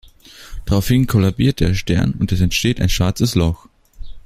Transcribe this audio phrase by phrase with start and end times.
[0.65, 3.67] Daraufhin kollabiert der Stern und es entsteht ein schwarzes Loch.